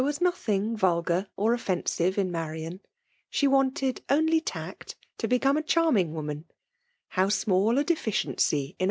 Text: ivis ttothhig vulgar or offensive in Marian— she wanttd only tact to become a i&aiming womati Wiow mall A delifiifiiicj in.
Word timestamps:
ivis 0.03 0.17
ttothhig 0.17 0.73
vulgar 0.79 1.27
or 1.37 1.53
offensive 1.53 2.17
in 2.17 2.31
Marian— 2.31 2.79
she 3.29 3.47
wanttd 3.47 4.01
only 4.09 4.41
tact 4.41 4.95
to 5.19 5.27
become 5.27 5.57
a 5.57 5.59
i&aiming 5.59 6.11
womati 6.13 6.43
Wiow 7.15 7.45
mall 7.47 7.77
A 7.77 7.85
delifiifiiicj 7.85 8.69
in. 8.71 8.75